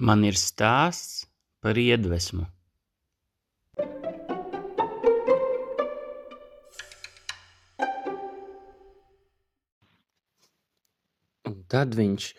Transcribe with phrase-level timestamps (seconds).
[0.00, 1.26] Man ir stāsts
[1.60, 2.46] par Iedvesmu.
[11.44, 12.30] Un tad viņš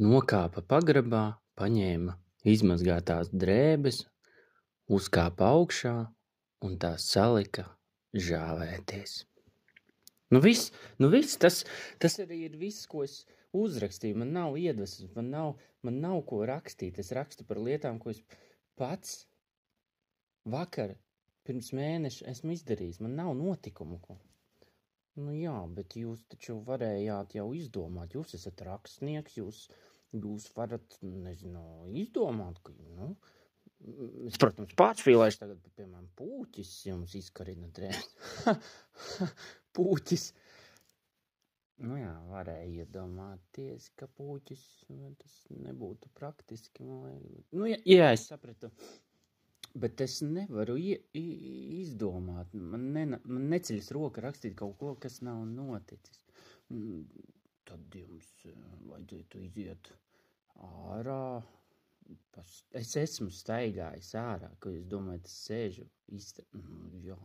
[0.00, 1.22] nokāpa pagrabā,
[1.60, 2.16] paņēma
[2.48, 4.06] izmazgātās drēbes,
[4.88, 5.96] uzkāpa augšā
[6.64, 7.66] un tās salika
[8.16, 9.26] žāvēties.
[10.32, 11.66] Nu viss, nu viss tas,
[12.00, 13.26] tas arī ir viss, ko es
[13.56, 14.18] uzrakstīju.
[14.22, 15.50] Man nav iedvesmas, man nav,
[15.86, 17.00] man nav ko rakstīt.
[17.02, 18.22] Es rakstu par lietām, ko es
[18.78, 19.24] pats
[20.48, 20.94] vakar,
[21.48, 23.00] pirms mēneša esmu izdarījis.
[23.04, 24.00] Man nav notikumu.
[24.04, 24.18] Ko.
[25.18, 28.14] Nu jā, bet jūs taču varējāt jau izdomāt.
[28.14, 29.64] Jūs esat rakstnieks, jūs,
[30.14, 31.64] jūs varat, nezinu,
[32.04, 33.14] izdomāt, ka, nu,
[34.26, 38.08] Es, protams, pārspīlēšu tagad, bet, piemēram, pūķis jums izkarina drēbes.
[39.78, 40.24] pūķis.
[41.78, 45.34] Nu jā, varēja iedomāties, ka pūķis nu, tas
[45.66, 46.86] nebūtu praktiski.
[46.86, 48.70] Nu, jā, jā, es sapratu.
[49.78, 52.54] Bet es nevaru izdomāt.
[52.72, 56.22] Man, ne, man neceļas roka rakstīt kaut ko, kas nav noticis.
[56.72, 57.04] Mm,
[57.68, 58.56] Tad jums eh,
[58.88, 59.92] vajadzētu iziet
[60.66, 61.20] ārā.
[62.80, 65.84] Es esmu staigājis ārā, ko jūs domājat, es sēžu.
[66.16, 67.18] Izta, mm, jā,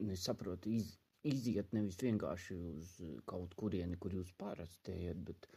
[0.00, 0.94] Nu, es saprotu, iz,
[1.28, 5.48] iziet nevis vienkārši uz eh, kaut kurieni, kur jūs parasti ejat, bet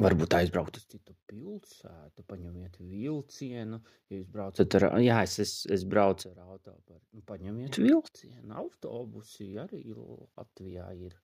[0.00, 3.80] varbūt aizbraukt uz citu pilsētu, paņemiet vilcienu.
[4.10, 8.54] Ja jūs braucat ar, jā, es, es, es braucu ar autobusu, nu, paņemiet vilcienu.
[8.64, 11.18] Autobusi arī Latvijā ir.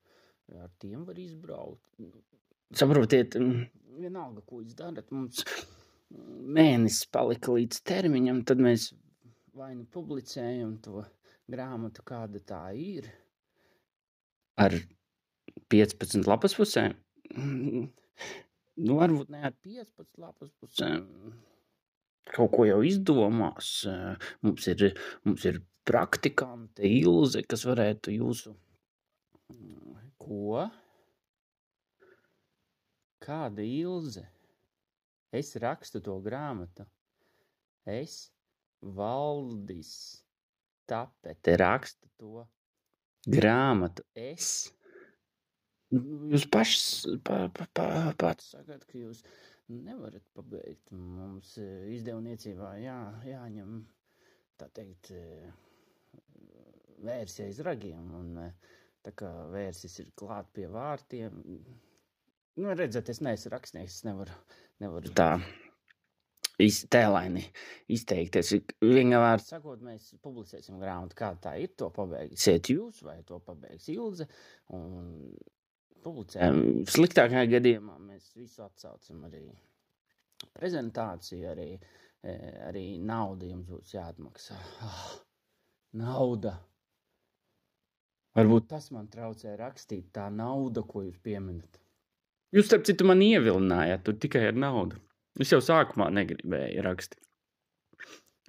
[0.63, 2.05] Ar tiem var izbraukt.
[2.79, 3.65] Saprotiet, mm,
[3.99, 5.09] vienalga, ko jūs darat.
[5.11, 8.93] Mums mm, mēnesis palika līdz termiņam, tad mēs
[9.57, 11.03] vai nu publicējam to
[11.51, 13.09] grāmatu, kāda tā ir,
[14.61, 14.75] ar
[15.73, 16.97] 15 lapas pusēm.
[18.77, 21.07] Nu, varbūt ne ar 15 lapas pusēm.
[22.29, 23.71] Kaut ko jau izdomās.
[24.45, 24.83] Mums ir,
[25.25, 28.53] mums ir praktikante Ilze, kas varētu jūsu.
[30.21, 30.67] Ko?
[33.25, 34.27] Kāda Ilze?
[35.33, 36.85] Es rakstu to grāmatu.
[37.89, 38.27] Es,
[38.83, 39.95] Valdis,
[40.87, 42.47] Tapete, rakstu to
[43.27, 44.05] grāmatu.
[44.15, 44.71] Es.
[45.91, 46.87] Jūs pašs
[47.27, 47.89] pa, pa, pa,
[48.19, 49.23] pats sakat, ka jūs
[49.71, 50.91] nevarat pabeigt.
[50.95, 52.97] Mums eh, izdevniecībā jā,
[53.27, 53.77] jāņem,
[54.61, 55.51] tā teikt, eh,
[57.07, 58.09] vērsie aiz ragiem.
[58.19, 58.75] Un, eh,
[59.07, 61.39] tā kā vērsis ir klāt pie vārtiem,
[62.57, 64.35] nu, redzat, es neesmu rakstnieks, es nevaru,
[64.83, 65.66] nevaru tā iz,
[66.59, 67.43] tēlaini
[67.93, 68.55] izteikties.
[68.83, 71.75] Viņa vārds sakot, mēs publicēsim grāmatu, kā tā ir.
[71.77, 74.29] To pabeigsiet jūs vai to pabeigs Ilze.
[74.77, 75.35] Un
[76.05, 76.63] publicējam.
[76.89, 79.45] Sliktākajā gadījumā mēs visu atsaucam arī
[80.57, 81.71] prezentāciju, arī,
[82.23, 84.57] eh, arī naudu jums būs jāatmaksā.
[84.87, 85.11] Ah,
[85.93, 86.57] nauda.
[88.37, 91.81] Varbūt tas man traucē rakstīt tā nauda, ko jūs pieminat.
[92.53, 95.01] Jūs, starp citu, man ievilinājāt tur tikai ar naudu.
[95.43, 97.23] Es jau sākumā negribēju rakstīt.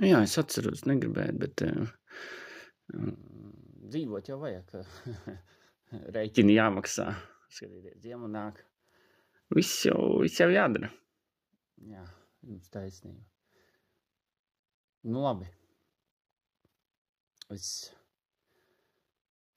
[0.03, 1.89] Jā, es atceros, negribēju, bet uh,
[3.91, 4.75] dzīvot jau vajag.
[6.15, 7.09] Rēķini jāmaksā.
[7.49, 8.61] Skatieties, ziema nāk.
[9.55, 10.91] Viss jau, viss jau jādara.
[11.87, 12.03] Jā,
[12.45, 13.23] jums taisnība.
[15.07, 15.47] Nu, labi.
[17.55, 17.67] Es,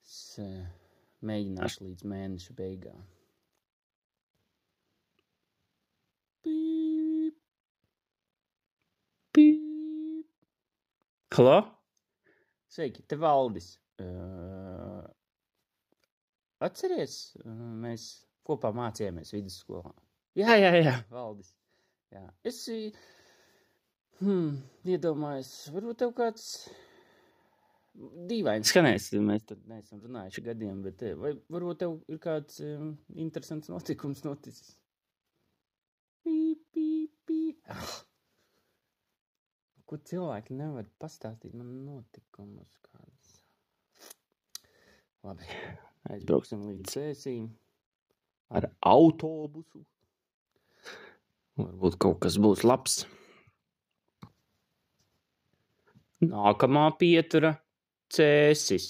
[0.07, 0.61] es eh,
[1.27, 3.01] mēģināšu līdz mēneša beigām.
[11.31, 11.61] Halo?
[12.67, 13.69] Sveiki, te Valdis.
[14.03, 15.05] Uh,
[16.59, 17.13] atceries,
[17.79, 18.07] mēs
[18.43, 19.93] kopā mācījāmies vidusskolā.
[20.35, 21.53] Jā, jā, jā, Valdis.
[22.11, 22.25] Jā.
[22.43, 22.59] Es
[24.19, 24.59] hmm,
[24.91, 26.49] iedomājos, varbūt tev kāds
[28.27, 33.71] dīvains skanēs, mēs tad neesam runājuši gadiem, bet vai varbūt tev ir kāds um, interesants
[33.71, 34.75] notikums noticis?
[36.27, 36.39] Pī,
[36.75, 36.89] pī,
[37.23, 37.43] pī.
[37.71, 38.01] Ah.
[39.91, 43.31] Kur cilvēki nevar pastāstīt man notikumus kādus.
[45.27, 45.49] Labi,
[46.07, 47.49] aizbrauksim līdz sēsīm
[48.55, 49.81] ar autobusu.
[51.59, 53.01] Varbūt kaut kas būs labs.
[56.23, 57.51] Nākamā pietura-
[58.15, 58.87] cēsis.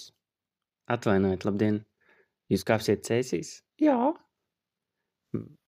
[0.86, 1.82] Atvainojiet, labdien!
[2.52, 3.56] Jūs kāpsiet cēsīs?
[3.82, 3.98] Jā.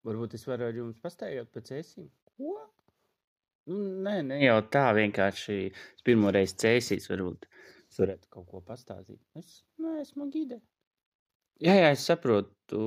[0.06, 2.06] Varbūt es varu ar jums pastaigāt pa cēsīm?
[2.38, 2.54] Ko?
[3.72, 5.58] Nu, nē, ne jau tā vienkārši.
[5.72, 7.48] Es pirmo reizi cēsīs, varbūt
[7.94, 9.22] es varētu kaut ko pastāstīt.
[9.40, 10.60] Es neesmu gide.
[11.64, 12.82] Jā, jā, es saprotu.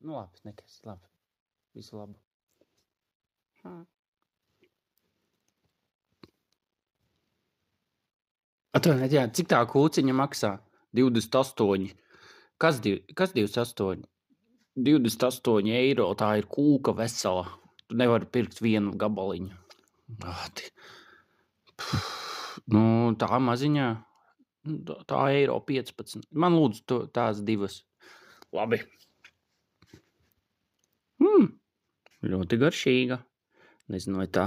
[0.00, 1.04] Nu, labi, nekas, labi.
[1.76, 2.16] Visu labu.
[8.78, 10.54] Atvainojiet, jā, cik tā kūciņa maksā?
[10.96, 11.92] 28.
[12.58, 14.08] Kas, div, kas 28?
[14.88, 16.08] 28 eiro.
[16.18, 17.46] Tā ir kūka vesela.
[17.88, 19.67] Tu nevari pirkt vienu gabaliņu.
[22.72, 22.82] Nu,
[23.20, 23.88] tā maziņā.
[24.68, 26.26] Nu, tā eiro 15.
[26.32, 27.82] Man lūdzu to, tās divas.
[28.52, 28.80] Labi.
[31.22, 31.48] Mm,
[32.32, 33.20] ļoti garšīga.
[33.92, 34.46] Nezinu, vai tā,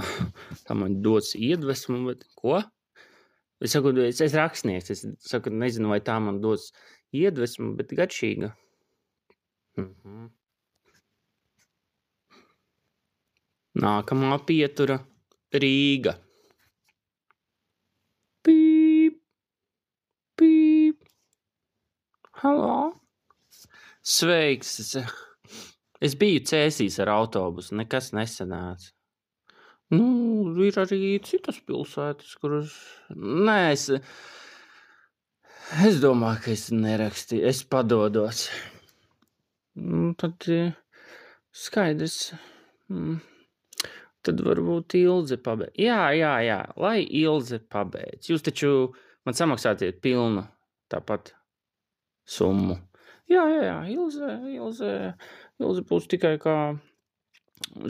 [0.66, 2.60] tā man dos iedvesmu, bet ko?
[3.62, 4.92] Es saku, es esmu rakstnieks.
[4.94, 6.70] Es saku, nezinu, vai tā man dos
[7.14, 8.52] iedvesmu, bet garšīga.
[9.78, 10.30] Mm -hmm.
[13.82, 14.98] Nākamā pietura-
[15.52, 16.14] Rīga.
[18.42, 19.18] Pīp,
[20.40, 21.02] pīp.
[22.40, 22.76] Halo!
[24.02, 24.78] Sveiks!
[26.02, 28.88] Es, biju cēsīs ar autobusu, nekas nesanāca.
[29.92, 30.06] Nu,
[30.64, 32.72] ir arī citas pilsētas, kuras.
[33.12, 33.90] Nē, es,
[35.84, 38.46] es domāju, ka es nerakstīju, es padodos.
[39.76, 40.72] Nu, tad eh,
[41.52, 42.32] skaidrs.
[42.88, 43.20] Mm.
[44.22, 45.78] Tad varbūt Ilze pabeigts.
[45.82, 48.30] Jā, jā, jā, lai Ilze pabeigts.
[48.30, 48.70] Jūs taču
[49.26, 50.44] man samaksāsiet pilnu
[50.92, 51.32] tāpat
[52.28, 52.78] summu.
[53.30, 54.92] Jā, jā, jā Ilze, Ilze,
[55.62, 56.56] Ilze būs tikai kā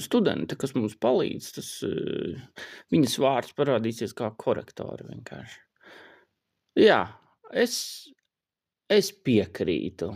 [0.01, 1.51] studente, kas mums palīdz.
[1.59, 2.65] Tas, uh,
[2.95, 5.61] viņas vārds parādīsies kā korektori vienkārši.
[6.81, 7.03] Jā,
[7.53, 7.77] es,
[8.89, 10.13] es piekrītu.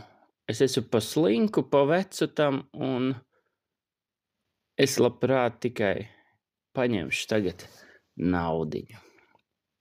[0.48, 3.10] Es esmu pa slinku, pa vecu tam un
[4.76, 6.04] Es labprāt tikai
[6.76, 7.62] paņemšu tagad
[8.20, 8.98] naudiņu.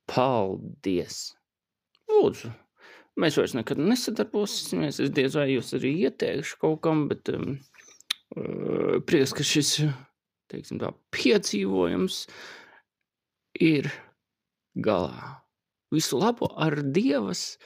[0.08, 1.34] Paldies!
[2.08, 2.52] Lūdzu,
[3.20, 5.02] mēs vairs nekad nesadarbosimies.
[5.04, 7.58] Es diez vai jūs arī ieteikšu kaut kam, bet um,
[8.38, 9.74] uh, prieks, ka šis,
[10.54, 12.22] teiksim tā, piedzīvojums
[13.68, 13.92] ir
[14.80, 15.42] galā.
[15.92, 17.58] Visu labu ar Dievas,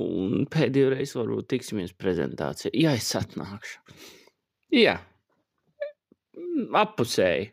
[0.00, 2.72] un pēdējo reizi varbūt tiksimies prezentācijā.
[2.72, 4.00] Ja es atnākšu.
[4.80, 4.96] Jā
[6.82, 7.50] apusēji.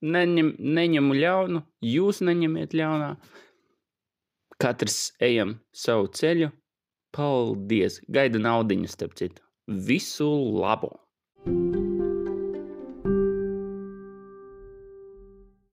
[0.00, 3.10] Neņem, neņemu ļaunu, jūs neņemiet ļaunā.
[4.60, 6.50] Katrs ejam savu ceļu.
[7.16, 8.00] Paldies!
[8.08, 9.44] Gaida naudiņu, starp citu.
[9.66, 10.30] Visu
[10.62, 10.94] labu!